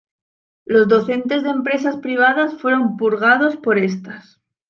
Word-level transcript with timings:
Los 0.65 0.87
docentes 0.87 1.43
de 1.43 1.51
empresas 1.51 1.97
privadas 1.97 2.55
fueron 2.59 2.97
purgados 2.97 3.55
por 3.57 3.77
estas. 3.77 4.41